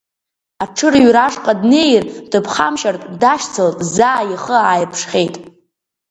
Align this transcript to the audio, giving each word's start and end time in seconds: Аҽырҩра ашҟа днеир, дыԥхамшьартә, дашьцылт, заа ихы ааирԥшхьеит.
Аҽырҩра 0.63 1.21
ашҟа 1.27 1.53
днеир, 1.59 2.03
дыԥхамшьартә, 2.31 3.07
дашьцылт, 3.21 3.77
заа 3.95 4.21
ихы 4.33 4.55
ааирԥшхьеит. 4.61 5.35